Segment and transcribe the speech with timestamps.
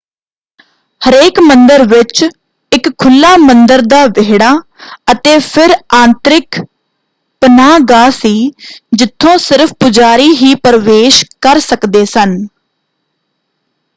[1.01, 2.23] ਹਰੇਕ ਮੰਦਰ ਵਿੱਚ
[2.71, 4.49] ਇਕ ਖੁੱਲ੍ਹਾ ਮੰਦਰ ਦਾ ਵਿਹੜਾ
[5.11, 6.59] ਅਤੇ ਫਿਰ ਆਂਤਰਿਕ
[7.41, 8.33] ਪਨਾਹਗਾਹ ਸੀ
[8.93, 12.37] ਜਿੱਥੋਂ ਸਿਰਫ਼ ਪੁਜਾਰੀ ਹੀ ਪ੍ਰਵੇਸ਼ ਕਰ ਸਕਦੇ ਸਨ।